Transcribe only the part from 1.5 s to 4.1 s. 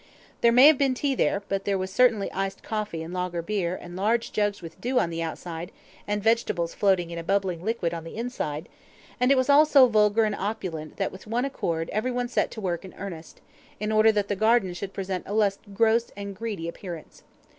there was certainly iced coffee and Lager beer and